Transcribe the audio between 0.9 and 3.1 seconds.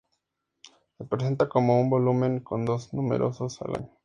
Se presenta como un volumen con dos